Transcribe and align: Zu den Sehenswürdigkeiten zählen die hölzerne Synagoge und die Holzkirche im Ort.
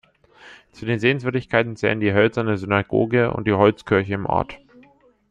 Zu 0.71 0.87
den 0.87 0.97
Sehenswürdigkeiten 0.97 1.75
zählen 1.75 1.99
die 1.99 2.11
hölzerne 2.11 2.57
Synagoge 2.57 3.29
und 3.31 3.45
die 3.47 3.53
Holzkirche 3.53 4.15
im 4.15 4.25
Ort. 4.25 4.57